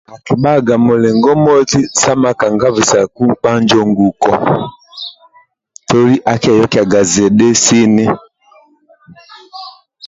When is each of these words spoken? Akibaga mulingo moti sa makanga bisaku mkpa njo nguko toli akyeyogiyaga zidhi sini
Akibaga 0.15 0.73
mulingo 0.85 1.29
moti 1.43 1.79
sa 1.99 2.13
makanga 2.23 2.67
bisaku 2.75 3.21
mkpa 3.31 3.51
njo 3.61 3.79
nguko 3.91 4.31
toli 5.89 6.15
akyeyogiyaga 6.33 6.99
zidhi 7.11 7.49
sini 7.63 8.05